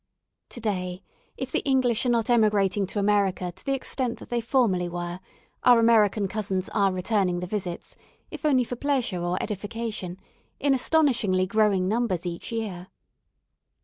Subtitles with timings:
[0.49, 1.03] To day,
[1.37, 5.19] if the English are not emigrating to America to the extent that they formerly were,
[5.63, 7.95] our American cousins are returning the visits,
[8.31, 10.17] if only for pleasure or edification,
[10.59, 12.87] in astonishingly growing numbers each year.